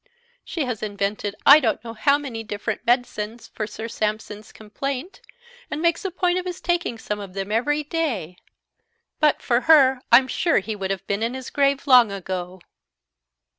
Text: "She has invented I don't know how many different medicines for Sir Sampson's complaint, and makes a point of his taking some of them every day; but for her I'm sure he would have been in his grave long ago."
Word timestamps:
"She 0.43 0.65
has 0.65 0.81
invented 0.81 1.35
I 1.45 1.59
don't 1.59 1.83
know 1.83 1.93
how 1.93 2.17
many 2.17 2.43
different 2.43 2.87
medicines 2.87 3.49
for 3.53 3.67
Sir 3.67 3.87
Sampson's 3.87 4.51
complaint, 4.51 5.21
and 5.69 5.79
makes 5.79 6.03
a 6.03 6.09
point 6.09 6.39
of 6.39 6.45
his 6.45 6.59
taking 6.59 6.97
some 6.97 7.19
of 7.19 7.35
them 7.35 7.51
every 7.51 7.83
day; 7.83 8.37
but 9.19 9.43
for 9.43 9.61
her 9.69 10.01
I'm 10.11 10.27
sure 10.27 10.57
he 10.57 10.75
would 10.75 10.89
have 10.89 11.05
been 11.05 11.21
in 11.21 11.35
his 11.35 11.51
grave 11.51 11.85
long 11.85 12.11
ago." 12.11 12.61